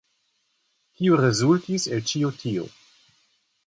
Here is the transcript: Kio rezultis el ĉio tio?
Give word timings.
Kio 1.01 1.21
rezultis 1.21 1.87
el 1.95 2.05
ĉio 2.15 2.35
tio? 2.43 2.69